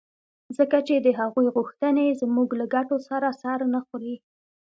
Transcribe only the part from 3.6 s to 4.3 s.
نه خوري.